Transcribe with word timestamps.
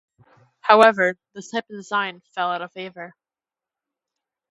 However, 0.61 1.15
this 1.35 1.51
type 1.51 1.65
of 1.69 1.75
design 1.75 2.23
fell 2.33 2.49
out 2.49 2.63
of 2.63 2.71
favour. 2.71 3.13